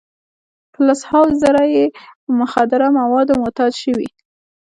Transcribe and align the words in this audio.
په 0.71 0.79
لس 0.87 1.01
هاوو 1.09 1.37
زره 1.43 1.63
یې 1.75 1.85
په 2.23 2.29
مخدره 2.39 2.87
موادو 2.99 3.39
معتاد 3.41 3.71
شوي. 3.83 4.09